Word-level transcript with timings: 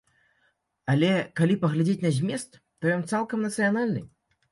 Але 0.93 1.09
калі 1.39 1.57
паглядзець 1.65 2.13
змест, 2.15 2.57
то 2.79 2.83
ён 2.95 3.05
цалкам 3.13 3.45
нацыянальны. 3.49 4.01